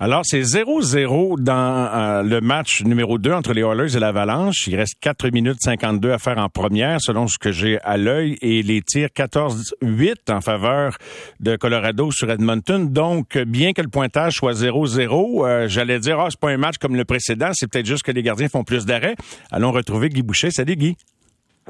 Alors, 0.00 0.22
c'est 0.24 0.40
0-0 0.40 1.38
dans 1.38 1.54
euh, 1.54 2.22
le 2.24 2.40
match 2.40 2.82
numéro 2.82 3.16
2 3.16 3.32
entre 3.32 3.52
les 3.52 3.62
Oilers 3.62 3.96
et 3.96 4.00
l'Avalanche. 4.00 4.66
Il 4.66 4.74
reste 4.74 4.96
4 5.00 5.30
minutes 5.30 5.58
52 5.60 6.10
à 6.10 6.18
faire 6.18 6.38
en 6.38 6.48
première, 6.48 7.00
selon 7.00 7.28
ce 7.28 7.38
que 7.38 7.52
j'ai 7.52 7.80
à 7.82 7.96
l'œil, 7.96 8.36
et 8.42 8.64
les 8.64 8.82
tirs 8.82 9.10
14-8 9.16 10.32
en 10.32 10.40
faveur 10.40 10.96
de 11.38 11.54
Colorado 11.54 12.10
sur 12.10 12.28
Edmonton. 12.28 12.92
Donc, 12.92 13.38
bien 13.38 13.72
que 13.72 13.82
le 13.82 13.88
pointage 13.88 14.32
soit 14.32 14.54
0-0, 14.54 15.46
euh, 15.46 15.68
j'allais 15.68 16.00
dire, 16.00 16.18
ah, 16.18 16.26
c'est 16.28 16.40
pas 16.40 16.50
un 16.50 16.56
match 16.56 16.78
comme 16.78 16.96
le 16.96 17.04
précédent, 17.04 17.50
c'est 17.52 17.70
peut-être 17.70 17.86
juste 17.86 18.02
que 18.02 18.10
les 18.10 18.24
gardiens 18.24 18.48
font 18.48 18.64
plus 18.64 18.84
d'arrêts. 18.86 19.14
Allons 19.52 19.70
retrouver 19.70 20.08
Guy 20.08 20.22
Boucher. 20.22 20.50
Salut, 20.50 20.74
Guy. 20.74 20.96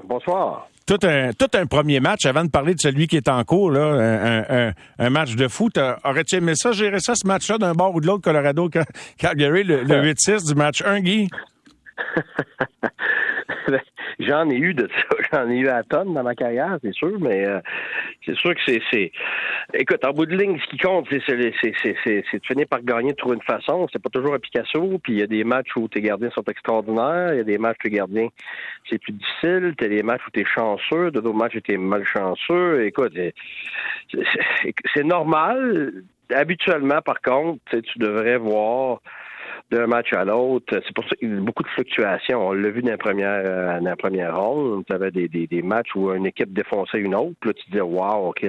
Bonsoir 0.03 0.69
tout 0.87 0.99
un, 1.03 1.33
tout 1.33 1.49
un 1.55 1.65
premier 1.67 1.99
match 1.99 2.27
avant 2.27 2.45
de 2.45 2.51
parler 2.51 2.75
de 2.75 2.81
celui 2.81 3.07
qui 3.07 3.17
est 3.17 3.29
en 3.29 3.43
cours, 3.45 3.71
là, 3.71 4.45
un, 4.49 4.73
un, 4.99 5.11
match 5.11 5.35
de 5.35 5.49
foot. 5.49 5.79
Aurais-tu 6.05 6.37
aimé 6.37 6.55
ça, 6.57 6.73
gérer 6.73 7.01
ça, 7.01 7.15
ce 7.15 7.27
match-là, 7.27 7.57
d'un 7.57 7.73
bord 7.73 7.95
ou 7.95 8.03
de 8.03 8.07
l'autre, 8.07 8.23
Colorado, 8.23 8.69
Calgary, 9.17 9.65
le, 9.65 9.83
le 9.83 10.03
8-6 10.13 10.47
du 10.47 10.55
match 10.55 10.83
1, 10.85 11.01
Guy? 11.01 11.29
J'en 14.21 14.49
ai 14.49 14.57
eu 14.57 14.75
de 14.75 14.89
ça. 14.89 15.17
J'en 15.33 15.51
ai 15.51 15.57
eu 15.57 15.69
à 15.69 15.83
tonnes 15.83 16.15
dans 16.15 16.23
ma 16.23 16.35
carrière, 16.35 16.79
c'est 16.83 16.95
sûr, 16.95 17.19
mais 17.21 17.45
euh, 17.47 17.61
c'est 18.25 18.37
sûr 18.37 18.55
que 18.55 18.61
c'est. 18.67 19.13
Écoute, 19.77 20.05
en 20.05 20.13
bout 20.13 20.27
de 20.27 20.37
ligne, 20.37 20.57
ce 20.61 20.69
qui 20.69 20.79
compte, 20.79 21.09
c'est 21.11 21.37
de 21.37 22.47
finir 22.47 22.67
par 22.69 22.81
gagner 22.83 23.11
de 23.11 23.17
trouver 23.17 23.35
une 23.35 23.43
façon. 23.43 23.89
C'est 23.93 24.01
pas 24.01 24.09
toujours 24.09 24.35
un 24.35 24.39
Picasso, 24.39 25.01
puis 25.03 25.15
il 25.15 25.19
y 25.19 25.23
a 25.23 25.27
des 25.27 25.43
matchs 25.43 25.75
où 25.77 25.89
tes 25.89 26.01
gardiens 26.01 26.31
sont 26.31 26.45
extraordinaires, 26.45 27.33
il 27.33 27.39
y 27.39 27.41
a 27.41 27.45
des 27.45 27.59
matchs 27.59 27.79
où 27.81 27.89
tes 27.89 27.95
gardiens, 27.97 28.29
c'est 28.89 28.99
plus 28.99 29.13
difficile, 29.13 29.75
t'as 29.77 29.89
des 29.89 30.05
matchs 30.05 30.23
où 30.29 30.31
t'es 30.31 30.45
chanceux, 30.45 31.11
d'autres 31.11 31.33
matchs 31.33 31.57
où 31.57 31.61
t'es 31.61 31.77
malchanceux. 31.77 32.85
Écoute, 32.85 33.15
c'est 34.95 35.05
normal. 35.05 35.93
Habituellement, 36.33 37.03
par 37.03 37.21
contre, 37.21 37.61
tu 37.71 37.99
devrais 37.99 38.39
voir 38.39 39.01
d'un 39.71 39.87
match 39.87 40.13
à 40.13 40.25
l'autre. 40.25 40.67
C'est 40.71 40.95
pour 40.95 41.05
ça 41.05 41.17
qu'il 41.17 41.35
y 41.35 41.37
a 41.37 41.41
beaucoup 41.41 41.63
de 41.63 41.69
fluctuations. 41.69 42.49
On 42.49 42.53
l'a 42.53 42.71
vu 42.71 42.83
dans 42.83 42.91
la 42.91 42.99
première, 42.99 43.43
euh, 43.45 43.81
dans 43.81 43.91
la 43.91 43.97
première 43.97 44.37
ronde. 44.37 44.85
Tu 44.87 44.95
avais 44.95 45.11
des, 45.11 45.29
des, 45.29 45.47
des, 45.47 45.63
matchs 45.63 45.95
où 45.95 46.13
une 46.13 46.27
équipe 46.27 46.53
défonçait 46.53 46.99
une 46.99 47.15
autre. 47.15 47.35
Puis 47.41 47.51
là, 47.51 47.55
tu 47.55 47.71
disais, 47.71 47.81
wow, 47.81 48.29
OK, 48.29 48.47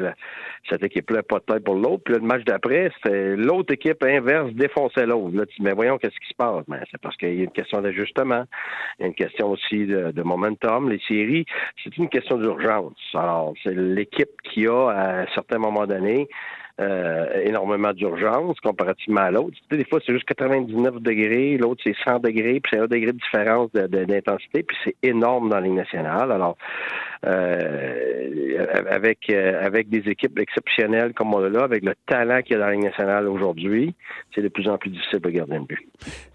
cette 0.70 0.84
équipe-là 0.84 1.24
pas 1.24 1.40
de 1.40 1.54
tête 1.54 1.64
pour 1.64 1.76
l'autre. 1.76 2.04
Puis 2.04 2.14
là, 2.14 2.20
le 2.20 2.28
match 2.28 2.44
d'après, 2.44 2.92
c'était 2.96 3.36
l'autre 3.36 3.74
équipe 3.74 4.04
inverse 4.04 4.52
défonçait 4.54 5.06
l'autre. 5.06 5.36
Là, 5.36 5.46
tu 5.46 5.58
dis, 5.58 5.64
mais 5.64 5.74
voyons, 5.74 5.98
qu'est-ce 5.98 6.20
qui 6.20 6.30
se 6.30 6.36
passe? 6.38 6.64
Mais 6.68 6.80
c'est 6.92 7.00
parce 7.02 7.16
qu'il 7.18 7.36
y 7.36 7.42
a 7.42 7.44
une 7.44 7.52
question 7.52 7.82
d'ajustement. 7.82 8.44
Il 9.00 9.04
y 9.04 9.06
a 9.06 9.08
une 9.08 9.16
question 9.16 9.52
aussi 9.52 9.86
de, 9.86 10.12
de 10.12 10.24
momentum. 10.24 10.90
Les 10.90 11.02
séries, 11.08 11.46
c'est 11.84 11.96
une 11.98 12.10
question 12.10 12.38
d'urgence. 12.38 12.94
Alors, 13.14 13.54
c'est 13.64 13.76
l'équipe 13.76 14.30
qui 14.44 14.68
a, 14.68 14.90
à 14.90 15.22
un 15.22 15.28
certain 15.34 15.58
moment 15.58 15.86
donné, 15.86 16.28
euh, 16.82 17.42
énormément 17.44 17.94
d'urgence 17.94 18.60
comparativement 18.60 19.22
à 19.22 19.32
l'autre. 19.32 19.56
des 19.72 19.86
fois, 19.86 20.00
c'est 20.06 20.12
juste 20.12 20.26
99 20.26 20.96
degrés, 21.02 21.58
l'autre, 21.58 21.82
c'est 21.86 21.96
100 22.04 22.20
degrés, 22.20 22.60
puis 22.60 22.72
c'est 22.74 22.80
un 22.80 22.88
degré 22.88 23.14
de 23.14 23.18
différence 23.18 23.72
d'intensité, 23.72 24.64
puis 24.64 24.76
c'est 24.84 24.96
énorme 25.02 25.50
dans 25.50 25.56
la 25.56 25.62
Ligue 25.62 25.76
nationale. 25.76 26.34
Alors, 26.34 26.58
avec, 27.24 29.30
euh, 29.30 29.66
avec 29.66 29.90
des 29.90 30.10
équipes 30.10 30.40
exceptionnelles 30.40 31.14
comme 31.14 31.34
on 31.34 31.44
a 31.44 31.50
là, 31.50 31.64
avec 31.64 31.84
le 31.84 31.94
talent 32.08 32.42
qu'il 32.42 32.54
y 32.54 32.56
a 32.56 32.60
dans 32.60 32.68
la 32.68 32.74
Ligue 32.74 32.86
nationale 32.86 33.28
aujourd'hui, 33.28 33.94
c'est 34.34 34.42
de 34.42 34.48
plus 34.48 34.68
en 34.68 34.78
plus 34.78 34.90
difficile 34.90 35.20
de 35.20 35.30
garder 35.30 35.56
un 35.56 35.62
but. 35.62 35.80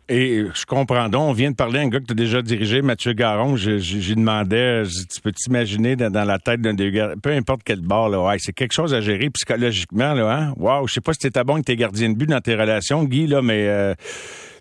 Et 0.08 0.44
je 0.52 0.66
comprends 0.66 1.08
donc, 1.08 1.22
on 1.22 1.32
vient 1.32 1.52
de 1.52 1.56
parler 1.56 1.78
à 1.78 1.82
un 1.82 1.88
gars 1.88 2.00
que 2.00 2.06
tu 2.06 2.12
as 2.12 2.16
déjà 2.16 2.42
dirigé, 2.42 2.82
Mathieu 2.82 3.12
Garon. 3.12 3.56
J'y 3.56 4.16
demandais, 4.16 4.82
tu 4.84 5.20
peux 5.20 5.32
t'imaginer 5.32 5.94
dans, 5.94 6.24
la 6.24 6.38
tête 6.38 6.60
d'un 6.60 6.74
des 6.74 6.90
gars, 6.90 7.14
peu 7.22 7.30
importe 7.30 7.60
quel 7.64 7.80
bord, 7.80 8.08
là, 8.08 8.20
ouais, 8.20 8.36
c'est 8.38 8.52
quelque 8.52 8.72
chose 8.72 8.92
à 8.92 9.00
gérer 9.00 9.30
psychologiquement, 9.30 10.14
là, 10.14 10.32
hein? 10.32 10.54
Wow, 10.56 10.88
je 10.88 10.94
sais 10.94 11.00
pas 11.00 11.12
si 11.12 11.20
t'étais 11.20 11.44
bon 11.44 11.54
avec 11.54 11.66
tes 11.66 11.76
gardiens 11.76 12.10
de 12.10 12.16
but 12.16 12.28
dans 12.28 12.40
tes 12.40 12.54
relations, 12.54 13.04
Guy, 13.04 13.28
là, 13.28 13.40
mais 13.40 13.68
euh, 13.68 13.94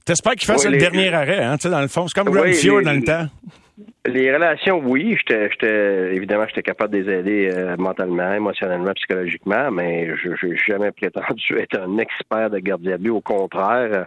t'espères 0.05 0.35
qu'il 0.35 0.45
fasse 0.45 0.67
le 0.67 0.77
dernier 0.77 1.11
arrêt, 1.11 1.43
hein, 1.43 1.57
tu 1.57 1.63
sais, 1.63 1.69
dans 1.69 1.81
le 1.81 1.87
fond. 1.87 2.07
C'est 2.07 2.21
comme 2.21 2.31
oui, 2.31 2.51
Graham 2.51 2.83
dans 2.83 2.93
le 2.93 3.03
temps. 3.03 3.27
Les 4.05 4.33
relations, 4.33 4.81
oui, 4.83 5.17
j'étais, 5.17 6.15
évidemment, 6.15 6.45
j'étais 6.47 6.63
capable 6.63 6.93
de 6.93 6.99
les 6.99 7.13
aider 7.19 7.49
euh, 7.53 7.75
mentalement, 7.77 8.33
émotionnellement, 8.33 8.93
psychologiquement, 8.93 9.69
mais 9.71 10.15
je 10.15 10.47
n'ai 10.47 10.57
jamais 10.57 10.91
prétendu 10.91 11.57
être 11.59 11.79
un 11.79 11.97
expert 11.97 12.49
de 12.49 12.59
gardien 12.59 12.93
de 12.93 13.03
but. 13.03 13.09
Au 13.09 13.19
contraire, 13.21 14.05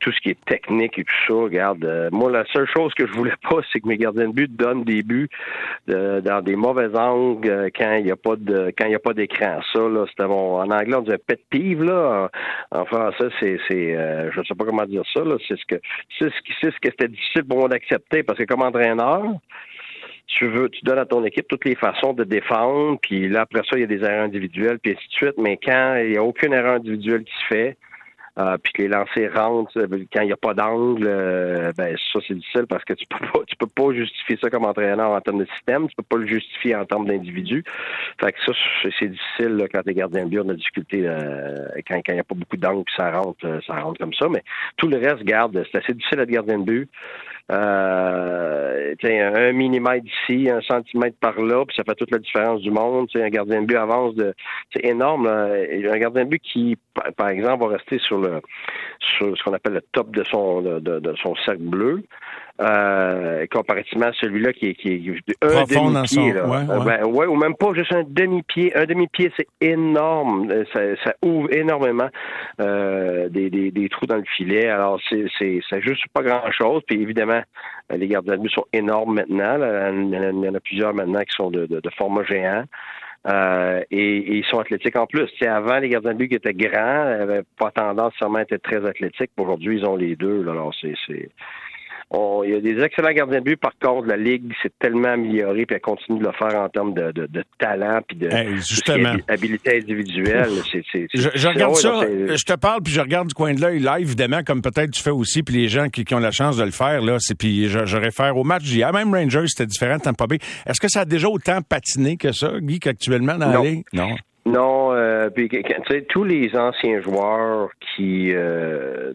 tout 0.00 0.12
ce 0.12 0.20
qui 0.20 0.30
est 0.30 0.44
technique 0.44 0.98
et 0.98 1.04
tout 1.04 1.14
ça. 1.26 1.34
Regarde, 1.34 1.84
euh, 1.84 2.08
moi, 2.12 2.30
la 2.30 2.44
seule 2.52 2.66
chose 2.66 2.92
que 2.94 3.06
je 3.06 3.12
voulais 3.12 3.34
pas, 3.48 3.58
c'est 3.72 3.80
que 3.80 3.88
mes 3.88 3.96
gardiens 3.96 4.28
de 4.28 4.32
but 4.32 4.54
donnent 4.54 4.84
des 4.84 5.02
buts 5.02 5.28
dans 5.86 6.42
des 6.42 6.56
mauvais 6.56 6.94
angles 6.96 7.48
euh, 7.48 7.70
quand 7.74 7.94
il 7.94 8.04
n'y 8.04 8.10
a 8.10 8.16
pas 8.16 8.36
de 8.36 8.72
quand 8.76 8.86
il 8.86 8.92
y 8.92 8.94
a 8.94 8.98
pas 8.98 9.14
d'écran. 9.14 9.60
Ça, 9.72 9.80
là, 9.80 10.04
c'était 10.08 10.26
mon 10.26 10.56
en 10.56 10.70
anglais 10.70 10.96
on 10.96 11.02
dit 11.02 11.12
un 11.12 11.18
pet 11.18 11.40
pive 11.50 11.82
là. 11.82 12.30
En, 12.70 12.84
français, 12.84 13.28
c'est 13.40 13.58
c'est 13.68 13.96
euh, 13.96 14.30
je 14.32 14.42
sais 14.42 14.54
pas 14.54 14.64
comment 14.64 14.84
dire 14.84 15.02
ça 15.12 15.20
là. 15.24 15.36
C'est 15.48 15.58
ce 15.58 15.64
que 15.66 15.80
c'est 16.18 16.30
ce 16.30 16.40
c'est 16.60 16.70
ce 16.70 16.80
que 16.80 16.90
c'était 16.90 17.08
difficile 17.08 17.44
pour 17.44 17.58
moi 17.58 17.68
d'accepter 17.68 18.22
parce 18.22 18.38
que 18.38 18.44
comme 18.44 18.62
entraîneur 18.62 19.22
tu 20.26 20.46
veux, 20.46 20.68
tu 20.70 20.82
donnes 20.84 20.98
à 20.98 21.04
ton 21.04 21.24
équipe 21.24 21.46
toutes 21.48 21.64
les 21.64 21.74
façons 21.74 22.12
de 22.12 22.24
défendre, 22.24 22.98
puis 23.02 23.28
là, 23.28 23.42
après 23.42 23.60
ça, 23.68 23.76
il 23.76 23.80
y 23.80 23.84
a 23.84 23.86
des 23.86 24.02
erreurs 24.02 24.24
individuelles, 24.24 24.78
puis 24.78 24.92
ainsi 24.92 25.08
de 25.08 25.12
suite, 25.12 25.34
mais 25.36 25.58
quand 25.62 25.96
il 25.96 26.12
n'y 26.12 26.16
a 26.16 26.22
aucune 26.22 26.52
erreur 26.54 26.76
individuelle 26.76 27.24
qui 27.24 27.32
se 27.32 27.46
fait, 27.54 27.76
euh, 28.38 28.56
puis 28.62 28.72
que 28.72 28.82
les 28.82 28.88
lancers 28.88 29.30
rentrent 29.34 29.78
euh, 29.78 30.04
quand 30.10 30.22
il 30.22 30.26
n'y 30.26 30.32
a 30.32 30.38
pas 30.38 30.54
d'angle, 30.54 31.06
euh, 31.06 31.70
ben 31.76 31.94
ça 32.12 32.18
c'est 32.26 32.34
difficile 32.34 32.66
parce 32.66 32.82
que 32.84 32.94
tu 32.94 33.06
peux 33.06 33.18
pas 33.18 33.40
tu 33.46 33.56
peux 33.56 33.66
pas 33.66 33.92
justifier 33.92 34.38
ça 34.42 34.48
comme 34.48 34.64
entraîneur 34.64 35.10
en 35.10 35.20
termes 35.20 35.40
de 35.40 35.48
système, 35.56 35.86
tu 35.88 35.94
peux 35.96 36.02
pas 36.02 36.16
le 36.16 36.26
justifier 36.26 36.74
en 36.74 36.86
termes 36.86 37.06
d'individu. 37.06 37.62
Fait 38.18 38.32
que 38.32 38.38
ça 38.46 38.52
c'est 38.98 39.08
difficile 39.08 39.56
là, 39.56 39.68
quand 39.68 39.82
t'es 39.82 39.92
gardien 39.92 40.24
de 40.24 40.30
but, 40.30 40.40
on 40.40 40.48
a 40.48 40.54
difficulté 40.54 41.02
quand 41.86 42.00
il 42.08 42.14
n'y 42.14 42.20
a 42.20 42.24
pas 42.24 42.34
beaucoup 42.34 42.56
d'angle 42.56 42.84
puis 42.84 42.94
ça 42.96 43.10
rentre, 43.10 43.60
ça 43.66 43.80
rentre 43.80 43.98
comme 43.98 44.14
ça. 44.14 44.28
Mais 44.30 44.42
tout 44.76 44.88
le 44.88 44.96
reste, 44.96 45.22
garde, 45.24 45.62
c'est 45.70 45.78
assez 45.78 45.92
difficile 45.92 46.20
à 46.20 46.22
être 46.22 46.30
gardien 46.30 46.58
de 46.58 46.64
but. 46.64 46.90
Euh, 47.50 48.94
un 49.02 49.52
millimètre 49.52 50.06
ici, 50.06 50.48
un 50.48 50.60
centimètre 50.62 51.16
par 51.18 51.40
là, 51.40 51.64
puis 51.66 51.74
ça 51.76 51.82
fait 51.84 51.94
toute 51.94 52.10
la 52.10 52.18
différence 52.18 52.60
du 52.60 52.70
monde. 52.70 53.08
un 53.14 53.28
gardien 53.28 53.62
de 53.62 53.66
but 53.66 53.76
avance 53.76 54.14
de. 54.14 54.34
C'est 54.72 54.84
énorme. 54.84 55.26
Un 55.26 55.98
gardien 55.98 56.24
de 56.24 56.30
but 56.30 56.42
qui, 56.42 56.76
par 57.16 57.28
exemple, 57.28 57.64
va 57.64 57.76
rester 57.76 57.98
sur 57.98 58.18
le 58.18 58.40
sur 59.18 59.36
ce 59.36 59.42
qu'on 59.42 59.52
appelle 59.52 59.74
le 59.74 59.82
top 59.92 60.10
de 60.14 60.24
son 60.24 60.62
de, 60.62 60.78
de 60.78 61.14
son 61.22 61.34
cercle 61.36 61.62
bleu 61.62 62.04
euh, 62.60 63.46
comparativement 63.50 64.06
à 64.06 64.12
celui-là 64.12 64.52
qui 64.52 64.66
est, 64.66 64.74
qui 64.74 64.88
est 64.88 65.34
un 65.42 65.64
demi-pied. 65.64 66.32
Ouais, 66.34 66.84
Ben, 66.84 67.04
ouais, 67.06 67.26
ou 67.26 67.34
même 67.34 67.56
pas 67.56 67.72
juste 67.74 67.92
un 67.92 68.04
demi-pied. 68.06 68.76
Un 68.76 68.84
demi-pied, 68.84 69.32
c'est 69.36 69.48
énorme. 69.60 70.50
Euh, 70.50 70.64
ça, 70.72 70.80
ça, 71.04 71.14
ouvre 71.22 71.52
énormément 71.52 72.08
euh, 72.60 73.28
des, 73.28 73.50
des, 73.50 73.70
des, 73.70 73.88
trous 73.88 74.06
dans 74.06 74.16
le 74.16 74.24
filet. 74.36 74.68
Alors, 74.68 75.00
c'est, 75.08 75.26
c'est, 75.38 75.80
juste 75.80 76.04
pas 76.12 76.22
grand-chose. 76.22 76.82
Puis 76.86 77.00
évidemment, 77.00 77.42
euh, 77.90 77.96
les 77.96 78.06
gardiens 78.06 78.36
de 78.36 78.42
but 78.42 78.52
sont 78.52 78.66
énormes 78.72 79.14
maintenant. 79.14 79.56
Il 79.92 80.44
y 80.44 80.48
en 80.48 80.54
a 80.54 80.60
plusieurs 80.60 80.94
maintenant 80.94 81.20
qui 81.20 81.34
sont 81.34 81.50
de, 81.50 81.66
de, 81.66 81.80
de 81.80 81.90
format 81.96 82.24
géant. 82.24 82.64
Euh, 83.28 83.82
et, 83.90 84.36
ils 84.38 84.44
sont 84.46 84.58
athlétiques 84.58 84.96
en 84.96 85.06
plus. 85.06 85.28
C'est 85.38 85.46
avant, 85.46 85.78
les 85.78 85.88
gardiens 85.88 86.12
de 86.12 86.18
but 86.18 86.28
qui 86.28 86.34
étaient 86.34 86.54
grands 86.54 87.04
n'avaient 87.04 87.44
pas 87.58 87.70
tendance 87.70 88.14
seulement 88.18 88.38
à 88.38 88.42
être 88.42 88.56
très 88.56 88.84
athlétiques. 88.84 89.30
Aujourd'hui, 89.36 89.78
ils 89.78 89.84
ont 89.84 89.96
les 89.96 90.16
deux. 90.16 90.42
Là. 90.42 90.52
Alors, 90.52 90.74
c'est, 90.80 90.94
il 92.44 92.50
y 92.50 92.54
a 92.54 92.60
des 92.60 92.82
excellents 92.82 93.12
gardiens 93.12 93.40
de 93.40 93.44
but. 93.44 93.56
Par 93.56 93.72
contre, 93.80 94.08
la 94.08 94.16
Ligue 94.16 94.52
s'est 94.62 94.72
tellement 94.78 95.08
améliorée 95.08 95.66
puis 95.66 95.76
elle 95.76 95.80
continue 95.80 96.18
de 96.18 96.24
le 96.24 96.32
faire 96.32 96.60
en 96.60 96.68
termes 96.68 96.94
de, 96.94 97.12
de, 97.12 97.44
talent 97.58 98.00
puis 98.06 98.16
de, 98.16 98.28
habilité 99.28 99.78
individuelle. 99.78 100.50
je, 101.14 101.48
regarde 101.48 101.76
ça. 101.76 102.02
Je 102.02 102.44
te 102.44 102.54
parle 102.54 102.82
puis 102.82 102.92
je 102.92 103.00
regarde 103.00 103.28
du 103.28 103.34
coin 103.34 103.54
de 103.54 103.60
l'œil 103.60 103.78
live, 103.78 104.06
évidemment, 104.06 104.42
comme 104.42 104.62
peut-être 104.62 104.90
tu 104.90 105.02
fais 105.02 105.10
aussi, 105.10 105.42
puis 105.42 105.56
les 105.56 105.68
gens 105.68 105.88
qui, 105.88 106.04
ont 106.14 106.18
la 106.18 106.30
chance 106.30 106.56
de 106.56 106.64
le 106.64 106.70
faire, 106.70 107.00
là, 107.00 107.16
c'est 107.18 107.36
puis 107.36 107.68
je, 107.68 107.96
réfère 107.96 108.36
au 108.36 108.44
match 108.44 108.64
d'hier. 108.64 108.92
Même 108.92 109.14
Rangers, 109.14 109.46
c'était 109.46 109.66
différent 109.66 109.96
de 109.96 110.02
Tampa 110.02 110.26
Bay. 110.26 110.38
Est-ce 110.66 110.80
que 110.80 110.88
ça 110.88 111.00
a 111.00 111.04
déjà 111.04 111.28
autant 111.28 111.62
patiné 111.62 112.16
que 112.16 112.32
ça, 112.32 112.52
Guy, 112.60 112.80
qu'actuellement 112.80 113.36
dans 113.36 113.50
la 113.50 113.60
Ligue? 113.60 113.84
Non. 113.92 114.14
Non, 114.44 114.81
euh, 115.26 115.30
puis 115.30 115.48
tous 116.08 116.24
les 116.24 116.54
anciens 116.56 117.00
joueurs 117.00 117.70
qui, 117.80 118.32
euh, 118.32 119.12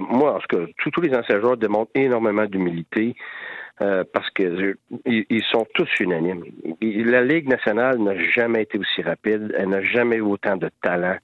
moi, 0.00 0.36
en 0.36 0.38
tout 0.38 0.56
cas, 0.56 0.72
tous, 0.78 1.00
les 1.00 1.14
anciens 1.14 1.40
joueurs 1.40 1.56
démontrent 1.56 1.90
énormément 1.94 2.46
d'humilité. 2.46 3.14
Euh, 3.80 4.02
parce 4.12 4.28
que 4.30 4.76
ils 5.06 5.44
sont 5.52 5.64
tous 5.74 5.88
unanimes. 6.00 6.42
La 6.82 7.22
Ligue 7.22 7.48
nationale 7.48 7.98
n'a 7.98 8.18
jamais 8.32 8.62
été 8.62 8.76
aussi 8.76 9.02
rapide, 9.02 9.54
elle 9.56 9.68
n'a 9.68 9.82
jamais 9.82 10.16
eu 10.16 10.22
autant 10.22 10.56
de 10.56 10.68
talent. 10.82 11.16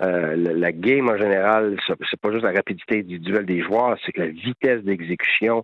Euh, 0.00 0.34
la 0.34 0.72
game 0.72 1.10
en 1.10 1.18
général, 1.18 1.76
c'est 1.86 2.20
pas 2.20 2.32
juste 2.32 2.44
la 2.44 2.52
rapidité 2.52 3.00
individuelle 3.00 3.44
des 3.44 3.60
joueurs, 3.60 3.98
c'est 4.04 4.12
que 4.12 4.20
la 4.20 4.28
vitesse 4.28 4.82
d'exécution, 4.82 5.62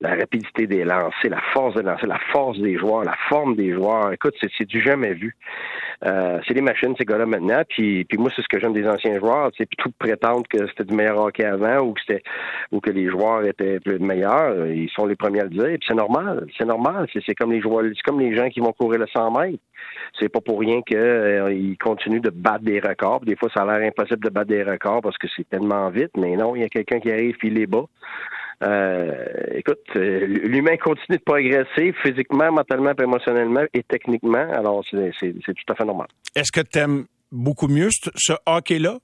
la 0.00 0.16
rapidité 0.16 0.66
des 0.66 0.82
lancers, 0.82 1.30
la 1.30 1.40
force 1.52 1.76
des 1.76 1.82
lancers, 1.82 2.08
la 2.08 2.18
force 2.32 2.58
des 2.58 2.76
joueurs, 2.76 3.04
la 3.04 3.16
forme 3.28 3.54
des 3.54 3.72
joueurs. 3.72 4.12
Écoute, 4.12 4.34
c'est 4.40 4.66
du 4.66 4.80
jamais 4.80 5.14
vu. 5.14 5.36
Euh, 6.04 6.40
c'est 6.46 6.54
des 6.54 6.60
machines, 6.60 6.94
ces 6.98 7.04
gars-là, 7.04 7.26
maintenant. 7.26 7.62
Puis, 7.68 8.06
moi, 8.18 8.30
c'est 8.34 8.42
ce 8.42 8.48
que 8.48 8.60
j'aime 8.60 8.74
des 8.74 8.86
anciens 8.86 9.18
joueurs. 9.18 9.50
Puis 9.52 9.66
tout 9.78 9.92
prétendre 9.98 10.42
que 10.48 10.66
c'était 10.66 10.84
du 10.84 10.94
meilleur 10.94 11.18
hockey 11.18 11.44
avant 11.44 11.78
ou 11.78 11.94
que 11.94 12.14
ou 12.72 12.80
que 12.80 12.90
les 12.90 13.08
joueurs 13.08 13.44
étaient 13.46 13.80
plus 13.80 13.98
meilleurs. 13.98 14.66
Ils 14.66 14.90
sont 14.90 15.06
les 15.06 15.16
premiers 15.16 15.40
à 15.40 15.44
le 15.44 15.50
dire. 15.50 15.75
C'est 15.86 15.94
normal. 15.94 16.46
C'est 16.56 16.64
normal. 16.64 17.06
C'est 17.12 17.34
comme 17.34 17.52
les 17.52 17.60
joueurs, 17.60 17.84
comme 18.04 18.20
les 18.20 18.34
gens 18.34 18.48
qui 18.48 18.60
vont 18.60 18.72
courir 18.72 19.00
le 19.00 19.06
100 19.06 19.30
mètres. 19.32 19.62
C'est 20.18 20.28
pas 20.28 20.40
pour 20.40 20.60
rien 20.60 20.82
qu'ils 20.82 20.96
euh, 20.96 21.74
continuent 21.80 22.20
de 22.20 22.30
battre 22.30 22.64
des 22.64 22.80
records. 22.80 23.20
Des 23.20 23.36
fois, 23.36 23.48
ça 23.54 23.62
a 23.62 23.78
l'air 23.78 23.88
impossible 23.88 24.24
de 24.24 24.30
battre 24.30 24.48
des 24.48 24.62
records 24.62 25.02
parce 25.02 25.18
que 25.18 25.26
c'est 25.34 25.48
tellement 25.48 25.88
vite. 25.90 26.12
Mais 26.16 26.36
non, 26.36 26.56
il 26.56 26.62
y 26.62 26.64
a 26.64 26.68
quelqu'un 26.68 27.00
qui 27.00 27.10
arrive 27.10 27.36
puis 27.36 27.48
il 27.48 27.58
est 27.58 27.66
bas. 27.66 27.84
Euh, 28.62 29.26
écoute, 29.52 29.84
euh, 29.96 30.26
l'humain 30.26 30.76
continue 30.78 31.18
de 31.18 31.22
progresser 31.22 31.92
physiquement, 32.02 32.50
mentalement, 32.52 32.92
émotionnellement 32.92 33.64
et 33.74 33.82
techniquement. 33.82 34.46
Alors, 34.52 34.82
c'est 34.90 35.12
tout 35.20 35.72
à 35.72 35.74
fait 35.74 35.84
normal. 35.84 36.08
Est-ce 36.34 36.52
que 36.52 36.66
tu 36.66 36.78
aimes 36.78 37.04
beaucoup 37.30 37.68
mieux 37.68 37.88
ce, 37.90 38.32
hockey-là? 38.46 38.98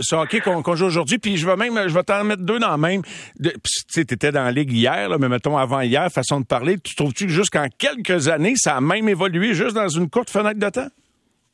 Ce 0.00 0.14
hockey 0.14 0.40
qu'on 0.40 0.74
joue 0.74 0.86
aujourd'hui, 0.86 1.18
puis 1.18 1.36
je 1.36 1.46
vais 1.46 1.56
même, 1.56 1.88
je 1.88 1.94
vais 1.94 2.02
t'en 2.02 2.24
mettre 2.24 2.42
deux 2.42 2.58
dans 2.58 2.72
le 2.72 2.78
même. 2.78 3.02
Tu 3.42 3.50
sais, 3.88 4.04
dans 4.04 4.44
la 4.44 4.52
ligue 4.52 4.72
hier, 4.72 5.08
mais 5.18 5.28
mettons 5.28 5.56
avant 5.56 5.80
hier, 5.80 6.10
façon 6.10 6.40
de 6.40 6.46
parler. 6.46 6.78
Tu 6.78 6.94
trouves-tu 6.94 7.26
que 7.26 7.32
jusqu'en 7.32 7.66
quelques 7.78 8.28
années, 8.28 8.54
ça 8.56 8.76
a 8.76 8.80
même 8.80 9.08
évolué 9.08 9.54
juste 9.54 9.74
dans 9.74 9.88
une 9.88 10.08
courte 10.08 10.30
fenêtre 10.30 10.58
de 10.58 10.68
temps? 10.68 10.88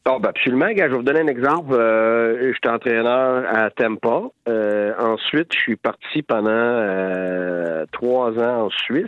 Oh, 0.09 0.21
ben 0.21 0.29
absolument. 0.29 0.69
je 0.69 0.83
vais 0.83 0.89
vous 0.89 1.03
donner 1.03 1.21
un 1.21 1.27
exemple. 1.27 1.75
Euh, 1.75 2.53
j'étais 2.53 2.69
entraîneur 2.69 3.45
à 3.53 3.71
Tampa. 3.71 4.23
Euh, 4.49 4.93
ensuite, 5.01 5.53
je 5.53 5.59
suis 5.59 5.77
parti 5.77 6.23
pendant 6.23 6.51
euh, 6.53 7.87
trois 7.91 8.31
ans 8.39 8.67
en 8.67 8.71
Suisse. 8.71 9.07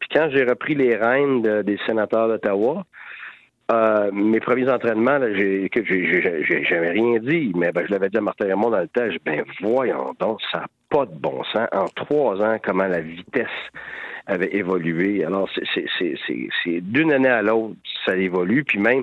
Puis 0.00 0.08
quand 0.12 0.28
j'ai 0.32 0.42
repris 0.42 0.74
les 0.74 0.96
rênes 0.96 1.62
des 1.62 1.78
sénateurs 1.86 2.26
d'Ottawa, 2.26 2.84
euh, 3.70 4.10
mes 4.12 4.40
premiers 4.40 4.70
entraînements, 4.70 5.18
j'ai, 5.34 5.68
j'ai, 5.74 6.64
j'avais 6.64 6.90
rien 6.90 7.18
dit, 7.18 7.52
mais 7.54 7.70
ben, 7.70 7.84
je 7.86 7.92
l'avais 7.92 8.08
dit 8.08 8.16
à 8.16 8.22
Martin 8.22 8.46
Raymond 8.46 8.70
dans 8.70 8.80
le 8.80 8.88
temps. 8.88 9.08
ben 9.24 9.44
voyons 9.60 10.14
donc, 10.18 10.40
ça 10.50 10.60
n'a 10.60 10.66
pas 10.88 11.04
de 11.04 11.14
bon 11.14 11.44
sens. 11.52 11.68
En 11.72 11.84
trois 11.88 12.40
ans, 12.40 12.58
comment 12.64 12.86
la 12.86 13.00
vitesse 13.00 13.46
avait 14.26 14.54
évolué. 14.54 15.24
Alors, 15.24 15.50
c'est 15.74 16.80
d'une 16.80 17.12
année 17.12 17.28
à 17.28 17.42
l'autre, 17.42 17.76
ça 18.06 18.16
évolue. 18.16 18.64
Puis 18.64 18.78
même, 18.78 19.02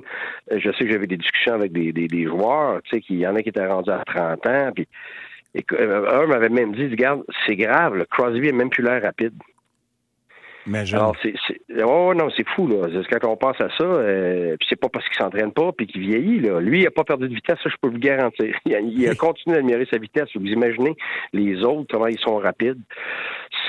je 0.50 0.70
sais 0.72 0.84
que 0.84 0.90
j'avais 0.90 1.06
des 1.06 1.16
discussions 1.16 1.54
avec 1.54 1.72
des, 1.72 1.92
des, 1.92 2.08
des 2.08 2.24
joueurs, 2.24 2.80
tu 2.84 2.96
sais, 2.96 3.00
qu'il 3.00 3.18
y 3.18 3.26
en 3.26 3.34
a 3.34 3.42
qui 3.42 3.50
étaient 3.50 3.66
rendus 3.66 3.90
à 3.90 4.02
30 4.04 4.46
ans. 4.46 4.70
Puis, 4.74 4.88
un 5.78 6.26
m'avait 6.26 6.48
même 6.48 6.74
dit, 6.74 6.88
regarde, 6.88 7.24
c'est 7.46 7.56
grave, 7.56 7.94
le 7.94 8.04
Crosby 8.04 8.48
est 8.48 8.52
même 8.52 8.70
plus 8.70 8.82
l'air 8.82 9.02
rapide. 9.02 9.34
Alors, 10.74 11.16
c'est, 11.22 11.34
oh 11.84 12.12
non, 12.14 12.28
c'est 12.36 12.46
fou, 12.48 12.66
là. 12.66 12.88
Quand 13.10 13.28
on 13.28 13.36
pense 13.36 13.60
à 13.60 13.68
ça, 13.76 13.84
euh, 13.84 14.56
puis 14.58 14.66
c'est 14.68 14.80
pas 14.80 14.88
parce 14.88 15.06
qu'il 15.08 15.16
s'entraîne 15.16 15.52
pas 15.52 15.70
puis 15.72 15.86
qu'il 15.86 16.00
vieillit, 16.00 16.40
là. 16.40 16.60
Lui, 16.60 16.80
il 16.80 16.86
a 16.86 16.90
pas 16.90 17.04
perdu 17.04 17.28
de 17.28 17.34
vitesse, 17.34 17.58
ça, 17.62 17.70
je 17.70 17.76
peux 17.80 17.88
vous 17.88 17.98
garantir. 17.98 18.54
Il 18.66 19.08
a, 19.08 19.14
continué 19.18 19.56
d'admirer 19.56 19.86
sa 19.90 19.98
vitesse. 19.98 20.28
Vous 20.34 20.46
imaginez 20.46 20.96
les 21.32 21.62
autres, 21.62 21.86
comment 21.90 22.06
ils 22.06 22.18
sont 22.18 22.36
rapides. 22.36 22.80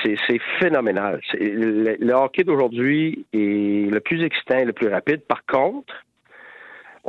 C'est, 0.04 0.16
phénoménal. 0.60 1.20
le, 1.34 1.96
le, 1.98 2.14
hockey 2.14 2.44
d'aujourd'hui 2.44 3.26
est 3.32 3.90
le 3.90 4.00
plus 4.00 4.22
excitant 4.24 4.58
et 4.58 4.64
le 4.64 4.72
plus 4.72 4.88
rapide. 4.88 5.22
Par 5.26 5.44
contre, 5.46 5.94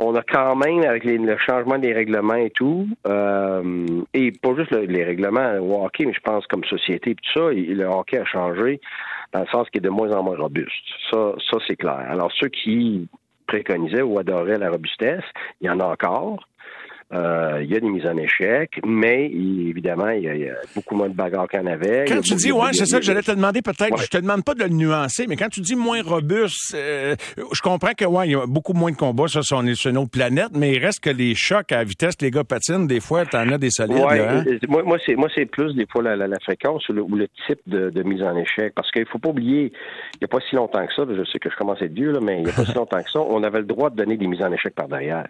on 0.02 0.14
a 0.14 0.22
quand 0.22 0.56
même, 0.56 0.82
avec 0.82 1.04
le 1.04 1.36
changement 1.36 1.78
des 1.78 1.92
règlements 1.92 2.34
et 2.34 2.50
tout, 2.50 2.88
euh, 3.06 4.02
et 4.14 4.32
pas 4.32 4.54
juste 4.56 4.72
les 4.72 5.04
règlements 5.04 5.58
au 5.60 5.84
hockey, 5.84 6.06
mais 6.06 6.14
je 6.14 6.20
pense 6.20 6.46
comme 6.46 6.64
société 6.64 7.10
et 7.10 7.14
tout 7.14 7.30
ça, 7.34 7.50
le 7.50 7.84
hockey 7.84 8.18
a 8.18 8.24
changé 8.24 8.80
dans 9.32 9.40
le 9.40 9.46
sens 9.46 9.68
qu'il 9.68 9.80
est 9.80 9.84
de 9.84 9.90
moins 9.90 10.10
en 10.12 10.22
moins 10.22 10.38
robuste. 10.38 10.72
Ça, 11.10 11.34
ça 11.50 11.58
c'est 11.66 11.76
clair. 11.76 12.02
Alors, 12.08 12.32
ceux 12.32 12.48
qui 12.48 13.08
préconisaient 13.46 14.02
ou 14.02 14.18
adoraient 14.18 14.58
la 14.58 14.70
robustesse, 14.70 15.24
il 15.60 15.66
y 15.66 15.70
en 15.70 15.80
a 15.80 15.84
encore. 15.84 16.48
Euh, 17.12 17.58
il 17.60 17.68
y 17.68 17.74
a 17.74 17.80
des 17.80 17.88
mises 17.88 18.06
en 18.06 18.16
échec, 18.16 18.80
mais 18.86 19.26
évidemment, 19.26 20.10
il 20.10 20.22
y, 20.22 20.48
a, 20.48 20.54
beaucoup 20.76 20.94
moins 20.94 21.08
de 21.08 21.14
bagarres 21.14 21.48
qu'il 21.48 21.58
y 21.58 21.62
en 21.62 21.66
avait. 21.66 22.04
Quand 22.06 22.20
tu 22.20 22.34
dis, 22.34 22.52
ouais, 22.52 22.72
c'est 22.72 22.86
ça 22.86 23.00
que 23.00 23.04
j'allais 23.04 23.22
te 23.22 23.32
demander 23.32 23.62
peut-être, 23.62 24.00
je 24.00 24.06
te 24.06 24.18
demande 24.18 24.44
pas 24.44 24.54
de 24.54 24.62
le 24.62 24.68
nuancer, 24.68 25.26
mais 25.28 25.34
quand 25.34 25.48
tu 25.48 25.60
dis 25.60 25.74
moins 25.74 26.02
robuste, 26.02 26.72
euh, 26.76 27.16
je 27.36 27.60
comprends 27.62 27.94
que, 27.98 28.04
ouais, 28.04 28.28
il 28.28 28.30
y 28.30 28.34
a 28.36 28.46
beaucoup 28.46 28.74
moins 28.74 28.92
de 28.92 28.96
combats, 28.96 29.26
ça, 29.26 29.40
on 29.54 29.66
est 29.66 29.74
sur 29.74 29.90
une 29.90 29.98
autre 29.98 30.12
planète, 30.12 30.50
mais 30.54 30.74
il 30.74 30.78
reste 30.78 31.00
que 31.00 31.10
les 31.10 31.34
chocs 31.34 31.72
à 31.72 31.82
vitesse, 31.82 32.14
les 32.20 32.30
gars 32.30 32.44
patinent, 32.44 32.86
des 32.86 33.00
fois, 33.00 33.26
tu 33.26 33.36
en 33.36 33.50
as 33.50 33.58
des 33.58 33.70
solides. 33.70 34.04
Ouais, 34.04 34.20
hein? 34.20 34.44
moi, 34.68 34.84
moi 34.84 34.98
c'est, 35.04 35.16
moi, 35.16 35.28
c'est 35.34 35.46
plus, 35.46 35.74
des 35.74 35.86
fois, 35.90 36.02
la, 36.02 36.38
fréquence 36.44 36.88
ou 36.90 36.92
le, 36.92 37.26
type 37.48 37.60
de, 37.66 38.02
mise 38.04 38.22
en 38.22 38.36
échec, 38.36 38.72
parce 38.76 38.90
qu'il 38.92 39.06
faut 39.06 39.18
pas 39.18 39.30
oublier, 39.30 39.72
il 40.14 40.18
n'y 40.20 40.26
a 40.26 40.28
pas 40.28 40.38
si 40.48 40.54
longtemps 40.54 40.86
que 40.86 40.94
ça, 40.94 41.02
je 41.08 41.24
sais 41.24 41.40
que 41.40 41.50
je 41.50 41.56
commence 41.56 41.82
à 41.82 41.86
être 41.86 41.92
vieux, 41.92 42.12
là, 42.12 42.20
mais 42.22 42.38
il 42.38 42.44
n'y 42.44 42.50
a 42.50 42.52
pas 42.52 42.64
si 42.64 42.72
longtemps 42.76 43.02
que 43.02 43.10
ça, 43.10 43.20
on 43.20 43.42
avait 43.42 43.58
le 43.58 43.66
droit 43.66 43.90
de 43.90 43.96
donner 43.96 44.16
des 44.16 44.28
mises 44.28 44.42
en 44.42 44.52
échec 44.52 44.76
par 44.76 44.86
derrière 44.86 45.26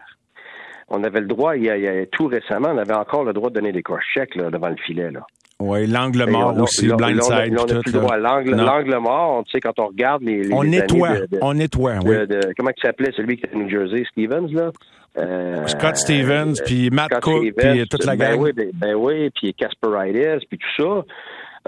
on 0.90 1.04
avait 1.04 1.20
le 1.20 1.26
droit, 1.26 1.56
il 1.56 1.64
y, 1.64 1.70
a, 1.70 2.06
tout 2.06 2.26
récemment, 2.26 2.70
on 2.74 2.78
avait 2.78 2.94
encore 2.94 3.24
le 3.24 3.32
droit 3.32 3.50
de 3.50 3.54
donner 3.54 3.72
des 3.72 3.82
cross-checks 3.82 4.36
devant 4.36 4.68
le 4.68 4.76
filet. 4.76 5.10
Là. 5.10 5.20
Oui, 5.60 5.86
l'angle 5.86 6.28
mort 6.28 6.58
aussi, 6.58 6.86
le 6.86 6.96
blindside. 6.96 7.56
On 7.58 7.66
n'a 7.66 7.80
plus 7.80 7.92
le 7.92 7.98
droit. 8.00 8.16
L'angle 8.16 8.96
mort, 8.98 9.44
tu 9.44 9.52
sais, 9.52 9.60
quand 9.60 9.78
on 9.78 9.88
regarde 9.88 10.22
les. 10.22 10.42
les 10.42 10.54
on 10.54 10.64
nettoie. 10.64 11.10
on 11.42 11.54
nettoie, 11.54 11.98
oui. 12.04 12.16
comment 12.56 12.70
il 12.76 12.82
s'appelait 12.82 13.12
celui 13.14 13.36
qui 13.36 13.44
était 13.44 13.56
New 13.56 13.68
Jersey, 13.68 14.04
Stevens, 14.10 14.48
là? 14.52 14.70
Euh, 15.18 15.66
Scott 15.66 15.96
Stevens, 15.96 16.54
puis 16.64 16.88
Matt 16.90 17.20
Cook, 17.20 17.52
puis 17.56 17.88
toute 17.88 18.04
la 18.04 18.16
ben 18.16 18.32
gang. 18.32 18.40
Oui, 18.40 18.52
ben, 18.52 18.70
ben, 18.74 18.94
oui, 18.94 19.30
puis 19.30 19.52
puis 19.52 20.58
tout 20.58 20.82
ça. 20.82 21.04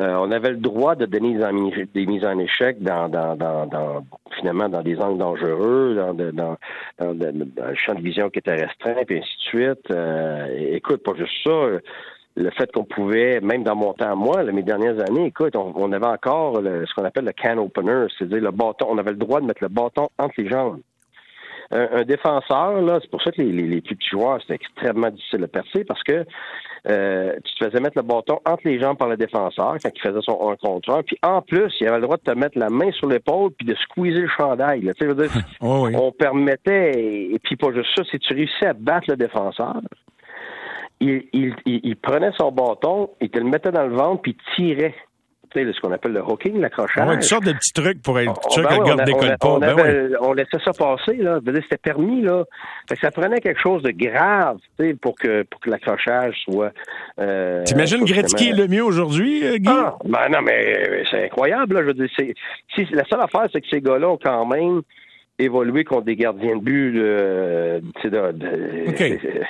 Euh, 0.01 0.15
on 0.15 0.31
avait 0.31 0.51
le 0.51 0.57
droit 0.57 0.95
de 0.95 1.05
donner 1.05 1.37
des, 1.95 2.07
mises 2.07 2.25
en 2.25 2.39
échec 2.39 2.83
dans, 2.83 3.11
dans, 3.11 3.37
dans, 3.37 3.67
dans, 3.67 4.07
finalement 4.43 4.69
dans 4.69 4.83
des 4.83 4.99
angles 4.99 5.19
dangereux, 5.19 5.94
dans, 5.94 6.12
dans, 6.12 6.56
dans, 6.99 7.27
un 7.62 7.75
champ 7.75 7.94
de 7.94 8.03
vision 8.03 8.29
qui 8.29 8.41
était 8.41 8.56
restreint, 8.56 9.05
puis 9.06 9.19
ainsi 9.19 9.37
de 9.37 9.43
suite. 9.43 9.91
Euh, 9.91 10.47
écoute, 10.73 11.03
pas 11.03 11.15
juste 11.17 11.33
ça. 11.44 11.69
Le 12.35 12.50
fait 12.50 12.71
qu'on 12.73 12.85
pouvait, 12.85 13.41
même 13.41 13.62
dans 13.62 13.77
mon 13.77 13.93
temps 13.93 14.17
moi, 14.17 14.43
mes 14.44 14.62
dernières 14.62 14.99
années, 15.00 15.27
écoute, 15.27 15.55
on, 15.55 15.93
avait 15.93 16.06
encore 16.06 16.56
ce 16.56 16.94
qu'on 16.94 17.05
appelle 17.05 17.27
le 17.27 17.33
can 17.33 17.59
opener, 17.59 18.06
c'est-à-dire 18.17 18.41
le 18.41 18.50
bâton. 18.50 18.87
On 18.89 18.99
avait 18.99 19.11
le 19.11 19.17
droit 19.17 19.41
de 19.41 19.47
mettre 19.47 19.62
le 19.62 19.69
bâton 19.69 20.09
entre 20.19 20.35
les 20.39 20.49
jambes 20.49 20.81
un, 21.73 22.03
défenseur, 22.05 22.81
là, 22.83 22.99
c'est 23.01 23.11
pour 23.11 23.23
ça 23.23 23.33
que 23.33 23.41
les, 23.41 23.51
les, 23.51 23.81
plus 23.81 23.97
petits 23.97 24.11
joueurs, 24.11 24.41
c'était 24.41 24.55
extrêmement 24.55 25.11
difficile 25.11 25.41
de 25.41 25.47
percer 25.47 25.85
parce 25.85 26.03
que 26.03 26.25
euh, 26.89 27.35
tu 27.45 27.55
te 27.55 27.65
faisais 27.65 27.81
mettre 27.81 27.97
le 27.97 28.03
bâton 28.03 28.41
entre 28.45 28.63
les 28.65 28.81
jambes 28.81 28.99
par 28.99 29.09
le 29.09 29.17
défenseur 29.17 29.77
quand 29.83 29.91
il 29.95 30.01
faisait 30.01 30.21
son 30.23 30.51
1 30.51 30.57
contre 30.57 30.91
1. 30.91 31.03
Puis 31.05 31.17
en 31.23 31.41
plus, 31.41 31.73
il 31.81 31.87
avait 31.87 31.97
le 31.97 32.03
droit 32.03 32.17
de 32.17 32.23
te 32.23 32.37
mettre 32.37 32.59
la 32.59 32.69
main 32.69 32.91
sur 32.93 33.09
l'épaule 33.09 33.51
puis 33.53 33.67
de 33.67 33.75
squeezer 33.75 34.23
le 34.23 34.29
chandail. 34.29 34.81
Tu 34.81 34.93
sais, 34.99 35.07
veux 35.07 35.15
dire, 35.15 35.31
On 35.61 36.13
permettait, 36.13 36.93
et 37.33 37.39
puis 37.43 37.57
pas 37.57 37.73
juste 37.73 37.91
ça, 37.97 38.05
si 38.05 38.19
tu 38.19 38.35
réussissais 38.35 38.67
à 38.67 38.75
battre 38.75 39.07
le 39.09 39.17
défenseur, 39.17 39.81
il, 41.01 41.25
il, 41.33 41.55
il, 41.67 41.97
prenait 41.97 42.31
son 42.39 42.53
bâton, 42.53 43.11
il 43.21 43.29
te 43.29 43.39
le 43.39 43.45
mettait 43.45 43.73
dans 43.73 43.87
le 43.87 43.95
ventre 43.95 44.23
puis 44.23 44.37
tirait 44.55 44.95
ce 45.55 45.81
qu'on 45.81 45.93
appelle 45.93 46.13
le 46.13 46.23
hooking, 46.23 46.61
l'accrochage. 46.61 47.09
Ouais, 47.09 47.15
une 47.15 47.23
sorte 47.23 47.45
de 47.45 47.53
petit 47.53 47.73
truc 47.73 48.03
pour 48.03 48.19
être 48.19 48.35
sûr 48.51 48.63
ben 48.63 48.69
que 48.69 48.81
le 48.81 48.85
garde 48.85 49.05
décolle 49.05 49.37
pas. 49.39 49.59
Ben 49.59 50.17
on, 50.21 50.33
laissait 50.33 50.59
ça 50.65 50.73
passer, 50.73 51.17
là. 51.17 51.41
C'était 51.45 51.77
permis, 51.77 52.23
là. 52.23 52.45
ça 53.01 53.11
prenait 53.11 53.41
quelque 53.41 53.61
chose 53.61 53.83
de 53.83 53.91
grave, 53.91 54.59
pour 55.01 55.15
que, 55.17 55.43
pour 55.43 55.61
que 55.61 55.71
l'accrochage 55.71 56.37
soit. 56.45 56.73
Euh, 57.19 57.63
T'imagines 57.65 58.05
Gretzky 58.05 58.53
le 58.53 58.69
mieux 58.69 58.85
aujourd'hui, 58.85 59.45
euh, 59.45 59.57
Guy? 59.59 59.69
Ah, 59.69 59.97
ben 60.05 60.29
non, 60.31 60.43
mais 60.43 61.05
c'est 61.11 61.25
incroyable, 61.25 61.75
là. 61.75 61.81
Je 61.82 61.87
veux 61.87 61.94
dire, 61.94 62.09
si, 62.17 62.85
la 62.93 63.05
seule 63.05 63.21
affaire, 63.21 63.47
c'est 63.53 63.61
que 63.61 63.69
ces 63.71 63.81
gars-là 63.81 64.11
ont 64.11 64.19
quand 64.23 64.47
même 64.47 64.82
évolué 65.39 65.85
contre 65.85 66.05
des 66.05 66.17
gardiens 66.17 66.56
de 66.56 66.61
but, 66.61 66.93
de, 66.93 67.82
de, 68.05 68.32
de 68.32 69.43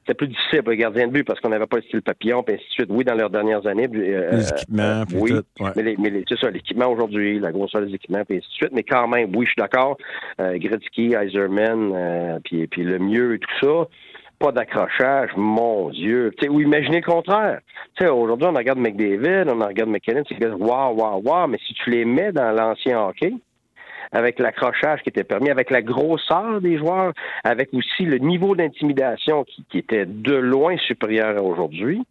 c'était 0.00 0.14
plus 0.14 0.28
difficile 0.28 0.62
pour 0.62 0.70
les 0.70 0.76
gardiens 0.76 1.06
de 1.06 1.12
but 1.12 1.24
parce 1.24 1.40
qu'on 1.40 1.48
n'avait 1.48 1.66
pas 1.66 1.76
le 1.76 1.82
style 1.82 2.02
papillon, 2.02 2.42
puis 2.42 2.54
ainsi 2.54 2.64
de 2.64 2.72
suite. 2.72 2.86
Oui, 2.90 3.04
dans 3.04 3.14
leurs 3.14 3.30
dernières 3.30 3.66
années. 3.66 3.88
Euh, 3.94 4.30
les 4.32 4.48
équipements, 4.48 5.04
oui. 5.14 5.32
Mais, 5.76 5.94
mais 5.98 6.24
c'est 6.28 6.38
ça, 6.38 6.50
l'équipement 6.50 6.86
aujourd'hui, 6.86 7.38
la 7.38 7.52
grosseur 7.52 7.82
des 7.82 7.94
équipements, 7.94 8.24
puis 8.24 8.38
ainsi 8.38 8.48
de 8.48 8.54
suite. 8.54 8.72
Mais 8.72 8.82
quand 8.82 9.08
même, 9.08 9.34
oui, 9.34 9.46
je 9.46 9.50
suis 9.50 9.60
d'accord. 9.60 9.96
Euh, 10.40 10.58
Gretzky, 10.58 11.14
Eiserman, 11.14 11.92
euh, 11.94 12.38
puis, 12.44 12.66
puis 12.66 12.82
le 12.82 12.98
mieux 12.98 13.34
et 13.34 13.38
tout 13.38 13.66
ça 13.66 13.88
pas 14.38 14.52
d'accrochage, 14.52 15.30
mon 15.34 15.88
Dieu. 15.88 16.30
ou 16.50 16.60
imaginez 16.60 17.00
le 17.00 17.10
contraire. 17.10 17.60
Aujourd'hui, 18.02 18.46
on 18.46 18.52
regarde 18.52 18.78
McDavid, 18.78 19.48
on 19.48 19.64
regarde 19.64 19.88
McKinnon, 19.88 20.24
c'est 20.28 20.44
waouh, 20.44 20.94
waouh, 20.94 21.22
waouh, 21.22 21.48
mais 21.48 21.58
si 21.66 21.72
tu 21.72 21.90
les 21.90 22.04
mets 22.04 22.32
dans 22.32 22.52
l'ancien 22.52 23.00
hockey, 23.00 23.32
avec 24.12 24.38
l'accrochage 24.38 25.02
qui 25.02 25.08
était 25.08 25.24
permis, 25.24 25.50
avec 25.50 25.70
la 25.70 25.82
grosseur 25.82 26.60
des 26.60 26.78
joueurs, 26.78 27.12
avec 27.44 27.70
aussi 27.72 28.04
le 28.04 28.18
niveau 28.18 28.54
d'intimidation 28.54 29.44
qui, 29.44 29.64
était 29.78 30.06
de 30.06 30.34
loin 30.34 30.76
supérieur 30.78 31.36
à 31.36 31.42
aujourd'hui. 31.42 32.02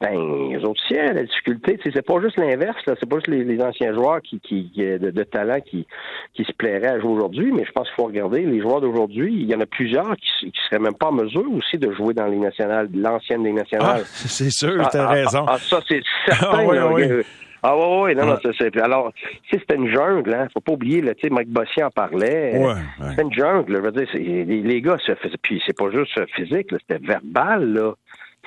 Ben, 0.00 0.50
les 0.50 0.64
autres 0.64 0.82
la 0.90 1.22
difficulté, 1.22 1.78
c'est 1.84 2.04
pas 2.04 2.20
juste 2.20 2.36
l'inverse, 2.36 2.76
c'est 2.84 3.08
pas 3.08 3.16
juste 3.16 3.28
les, 3.28 3.62
anciens 3.62 3.94
joueurs 3.94 4.20
qui, 4.20 4.40
qui 4.40 4.68
de, 4.74 5.22
talent 5.22 5.60
qui, 5.60 5.86
qui 6.34 6.42
se 6.42 6.52
plairaient 6.52 6.88
à 6.88 6.98
jouer 6.98 7.12
aujourd'hui, 7.12 7.52
mais 7.52 7.64
je 7.64 7.70
pense 7.70 7.86
qu'il 7.86 7.94
faut 7.94 8.06
regarder 8.06 8.40
les 8.40 8.60
joueurs 8.60 8.80
d'aujourd'hui. 8.80 9.32
Il 9.32 9.48
y 9.48 9.54
en 9.54 9.60
a 9.60 9.66
plusieurs 9.66 10.16
qui, 10.16 10.50
qui 10.50 10.60
seraient 10.68 10.80
même 10.80 10.94
pas 10.94 11.06
en 11.06 11.12
mesure 11.12 11.44
aussi 11.52 11.78
de 11.78 11.92
jouer 11.92 12.14
dans 12.14 12.26
les 12.26 12.38
nationales, 12.38 12.88
l'ancienne 12.92 13.44
des 13.44 13.52
nationales. 13.52 14.02
Ah, 14.02 14.08
c'est 14.12 14.50
sûr, 14.50 14.88
tu 14.90 14.96
as 14.96 15.04
ah, 15.04 15.06
ah, 15.08 15.12
raison. 15.12 15.46
ça, 15.58 15.80
c'est 15.86 16.02
certain. 16.26 17.22
Ah 17.64 17.76
oui, 17.76 17.84
oui, 18.02 18.14
non, 18.16 18.26
non, 18.26 18.38
c'est, 18.58 18.76
alors, 18.78 19.12
c'était 19.50 19.76
une 19.76 19.88
jungle, 19.88 20.34
hein, 20.34 20.48
faut 20.52 20.60
pas 20.60 20.72
oublier, 20.72 21.00
là, 21.00 21.14
tu 21.14 21.28
sais, 21.28 21.30
Mike 21.32 21.48
Bossy 21.48 21.82
en 21.82 21.90
parlait. 21.90 22.58
Ouais, 22.58 23.08
C'était 23.10 23.22
une 23.22 23.32
jungle, 23.32 23.76
je 23.76 23.80
veux 23.80 23.92
dire, 23.92 24.08
les, 24.14 24.44
les, 24.44 24.82
gars 24.82 24.96
puis 25.42 25.62
c'est 25.64 25.76
pas 25.76 25.90
juste 25.90 26.18
physique, 26.34 26.68
c'était 26.70 26.98
verbal, 26.98 27.72
là 27.72 27.92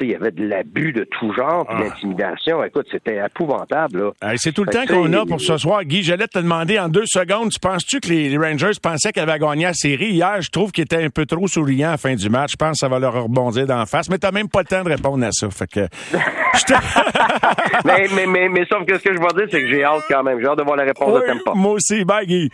il 0.01 0.11
y 0.11 0.15
avait 0.15 0.31
de 0.31 0.45
l'abus 0.45 0.91
de 0.91 1.05
tout 1.05 1.33
genre, 1.33 1.65
puis 1.65 1.77
de 1.77 1.81
ah. 1.81 1.85
l'intimidation. 1.85 2.63
Écoute, 2.63 2.87
c'était 2.91 3.21
épouvantable. 3.25 4.11
c'est 4.35 4.51
tout 4.51 4.63
le 4.63 4.71
temps 4.71 4.85
qu'on 4.85 5.11
a 5.13 5.25
pour 5.25 5.39
ce 5.39 5.57
soir. 5.57 5.83
Guy, 5.83 6.03
j'allais 6.03 6.27
te 6.27 6.39
demander 6.39 6.79
en 6.79 6.89
deux 6.89 7.05
secondes, 7.05 7.49
tu 7.51 7.59
penses-tu 7.59 7.99
que 7.99 8.09
les 8.09 8.37
Rangers 8.37 8.71
pensaient 8.81 9.11
qu'ils 9.11 9.23
avaient 9.23 9.39
gagné 9.39 9.65
la 9.65 9.73
série? 9.73 10.11
Hier, 10.11 10.41
je 10.41 10.49
trouve 10.49 10.71
qu'ils 10.71 10.83
étaient 10.83 11.03
un 11.03 11.09
peu 11.09 11.25
trop 11.25 11.47
souriants 11.47 11.89
à 11.89 11.91
la 11.91 11.97
fin 11.97 12.15
du 12.15 12.29
match. 12.29 12.51
Je 12.51 12.57
pense 12.57 12.71
que 12.71 12.77
ça 12.77 12.89
va 12.89 12.99
leur 12.99 13.13
rebondir 13.13 13.65
d'en 13.65 13.85
face, 13.85 14.09
mais 14.09 14.17
t'as 14.17 14.31
même 14.31 14.49
pas 14.49 14.59
le 14.59 14.65
temps 14.65 14.83
de 14.83 14.89
répondre 14.89 15.25
à 15.25 15.31
ça. 15.31 15.49
Fait 15.49 15.67
que... 15.67 15.87
mais, 17.85 18.07
mais, 18.13 18.25
mais, 18.25 18.49
mais, 18.49 18.65
sauf 18.69 18.85
que 18.85 18.97
ce 18.97 19.03
que 19.03 19.13
je 19.13 19.19
vais 19.19 19.33
dire, 19.35 19.47
c'est 19.51 19.61
que 19.61 19.67
j'ai 19.69 19.83
hâte 19.83 20.03
quand 20.09 20.23
même. 20.23 20.39
J'ai 20.39 20.47
hâte 20.47 20.57
de 20.57 20.63
voir 20.63 20.77
la 20.77 20.83
réponse 20.83 21.21
de 21.21 21.27
Tempo. 21.27 21.55
Moi 21.55 21.73
aussi. 21.73 22.05
Bye, 22.05 22.25
Guy. 22.25 22.49